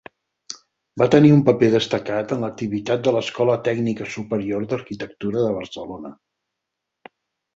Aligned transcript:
Va 1.01 1.07
tenir 1.15 1.29
un 1.33 1.41
paper 1.49 1.67
destacat 1.73 2.31
en 2.35 2.45
l’activitat 2.45 3.03
de 3.07 3.13
l’Escola 3.17 3.57
Tècnica 3.69 4.07
Superior 4.15 4.65
d’Arquitectura 4.71 5.45
de 5.47 5.55
Barcelona. 5.59 6.15